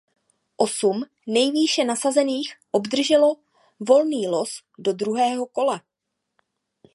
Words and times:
Osm 0.57 1.05
nejvýše 1.29 1.83
nasazených 1.85 2.55
obdrželo 2.71 3.37
volný 3.87 4.27
los 4.27 4.51
do 4.77 4.93
druhého 4.97 5.45
kola. 5.45 5.77